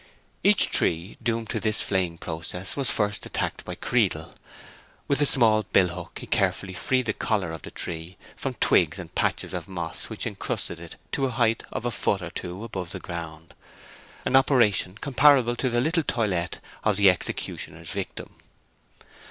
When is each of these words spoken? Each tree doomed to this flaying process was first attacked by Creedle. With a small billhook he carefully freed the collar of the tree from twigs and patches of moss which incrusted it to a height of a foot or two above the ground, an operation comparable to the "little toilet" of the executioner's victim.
Each 0.41 0.67
tree 0.71 1.15
doomed 1.21 1.51
to 1.51 1.59
this 1.59 1.83
flaying 1.83 2.17
process 2.17 2.75
was 2.75 2.89
first 2.89 3.27
attacked 3.27 3.63
by 3.63 3.75
Creedle. 3.75 4.33
With 5.07 5.21
a 5.21 5.27
small 5.27 5.61
billhook 5.63 6.17
he 6.17 6.25
carefully 6.25 6.73
freed 6.73 7.05
the 7.05 7.13
collar 7.13 7.51
of 7.51 7.61
the 7.61 7.69
tree 7.69 8.17
from 8.35 8.55
twigs 8.55 8.97
and 8.97 9.13
patches 9.13 9.53
of 9.53 9.67
moss 9.67 10.05
which 10.09 10.25
incrusted 10.25 10.79
it 10.79 10.95
to 11.11 11.27
a 11.27 11.29
height 11.29 11.63
of 11.71 11.85
a 11.85 11.91
foot 11.91 12.23
or 12.23 12.31
two 12.31 12.63
above 12.63 12.93
the 12.93 12.99
ground, 12.99 13.53
an 14.25 14.35
operation 14.35 14.97
comparable 14.97 15.55
to 15.55 15.69
the 15.69 15.79
"little 15.79 16.01
toilet" 16.01 16.61
of 16.83 16.97
the 16.97 17.07
executioner's 17.11 17.91
victim. 17.91 18.33